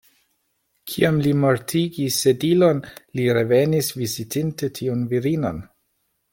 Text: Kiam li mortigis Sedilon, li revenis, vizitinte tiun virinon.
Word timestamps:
Kiam 0.93 1.19
li 1.25 1.33
mortigis 1.41 2.17
Sedilon, 2.25 2.81
li 3.19 3.29
revenis, 3.41 3.93
vizitinte 4.03 4.73
tiun 4.81 5.09
virinon. 5.15 5.65